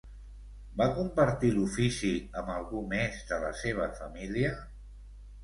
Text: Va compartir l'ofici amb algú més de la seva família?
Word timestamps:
Va 0.77 0.85
compartir 0.95 1.51
l'ofici 1.57 2.13
amb 2.41 2.49
algú 2.55 2.81
més 2.95 3.21
de 3.33 3.39
la 3.45 3.53
seva 3.61 3.87
família? 4.01 4.57